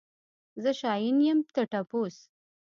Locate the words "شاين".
0.79-1.17